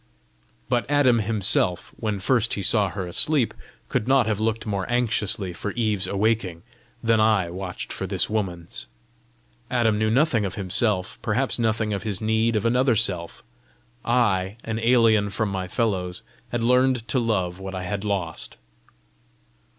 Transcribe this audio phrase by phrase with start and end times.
[0.67, 3.53] But Adam himself, when first he saw her asleep,
[3.87, 6.63] could not have looked more anxiously for Eve's awaking
[7.03, 8.87] than I watched for this woman's.
[9.69, 13.43] Adam knew nothing of himself, perhaps nothing of his need of another self;
[14.03, 18.57] I, an alien from my fellows, had learned to love what I had lost!